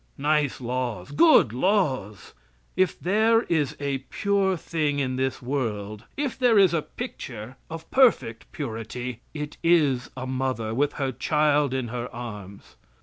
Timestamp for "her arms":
11.89-12.77